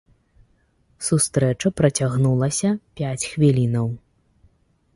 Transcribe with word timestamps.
Сустрэча 1.09 1.67
працягнулася 1.81 2.69
пяць 3.01 3.27
хвілінаў. 3.35 3.87